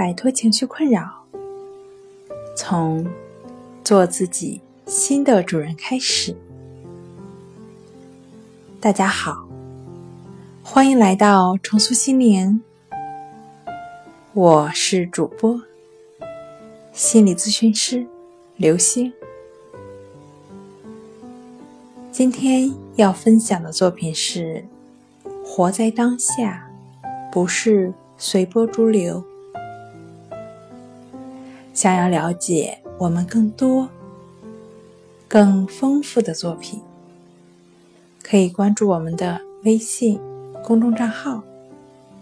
[0.00, 1.26] 摆脱情绪困扰，
[2.56, 3.06] 从
[3.84, 6.34] 做自己新的主人开始。
[8.80, 9.46] 大家好，
[10.62, 12.62] 欢迎来到重塑心灵，
[14.32, 15.60] 我是主播
[16.94, 18.06] 心理咨询师
[18.56, 19.12] 刘星。
[22.10, 24.64] 今天要分享的作品是
[25.44, 26.70] 《活在当下》，
[27.30, 29.22] 不是随波逐流。
[31.72, 33.88] 想要了解我们更多、
[35.26, 36.80] 更丰富的作品，
[38.22, 40.20] 可以关注我们的微信
[40.62, 41.42] 公众账号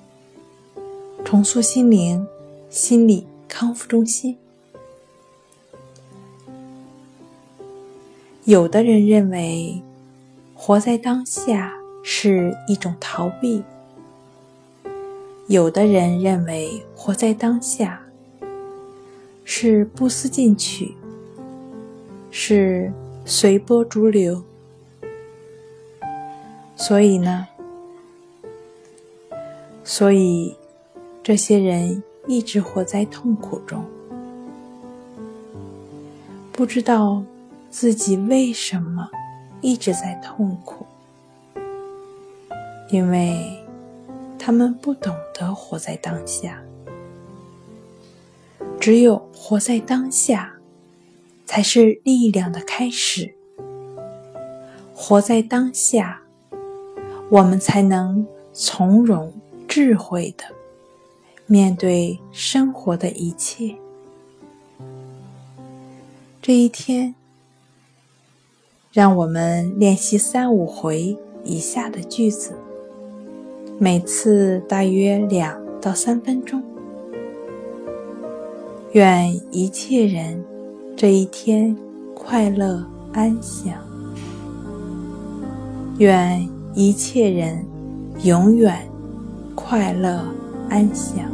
[1.24, 2.26] “重塑心灵
[2.68, 4.36] 心理康复中心”。
[8.44, 9.80] 有的人认为，
[10.54, 11.72] 活在当下
[12.02, 13.62] 是一种逃避；
[15.46, 18.03] 有的人认为，活在当下
[19.44, 20.94] 是不思进取，
[22.30, 22.92] 是
[23.24, 24.42] 随波逐流。
[26.74, 27.46] 所以呢，
[29.84, 30.56] 所以
[31.22, 33.84] 这些人一直活在痛苦中，
[36.50, 37.22] 不知道。
[37.76, 39.10] 自己为什么
[39.60, 40.86] 一直在痛苦？
[42.88, 43.60] 因为
[44.38, 46.62] 他们不懂得活在当下。
[48.84, 50.56] 只有活在当下，
[51.46, 53.34] 才是力量的开始。
[54.94, 56.20] 活在当下，
[57.30, 59.32] 我们才能从容、
[59.66, 60.44] 智慧的
[61.46, 63.74] 面对生活的一切。
[66.42, 67.14] 这一天。
[68.92, 72.52] 让我们练习三五回以下的句子，
[73.78, 76.62] 每次大约两到三分钟。
[78.94, 80.40] 愿一切人
[80.94, 81.76] 这一天
[82.14, 82.80] 快乐
[83.12, 83.74] 安详。
[85.98, 87.66] 愿一切人
[88.22, 88.88] 永远
[89.56, 90.24] 快乐
[90.68, 91.24] 安详。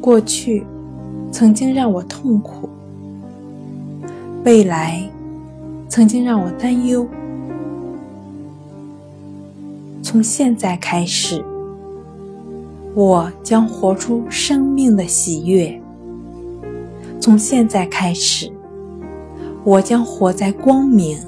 [0.00, 0.64] 过去。
[1.30, 2.68] 曾经让我痛苦，
[4.44, 5.02] 未来
[5.88, 7.04] 曾经让我担忧。
[10.00, 11.44] 从现在开始，
[12.94, 15.80] 我将活出生命的喜悦。
[17.20, 18.50] 从现在开始，
[19.64, 21.18] 我将活在光明。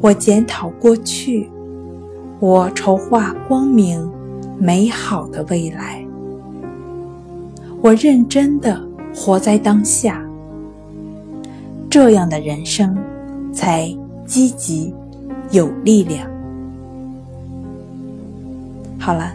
[0.00, 1.50] 我检讨过去，
[2.40, 4.10] 我筹划光明
[4.58, 6.02] 美好的未来。
[7.82, 8.80] 我认真的
[9.14, 10.24] 活在当下，
[11.90, 12.96] 这样的人生
[13.52, 14.94] 才积极
[15.50, 16.26] 有力量。
[18.98, 19.34] 好了，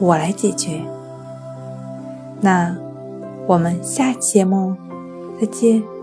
[0.00, 0.80] 我来解决。
[2.40, 2.76] 那
[3.46, 4.76] 我们下期节目
[5.40, 5.93] 再见。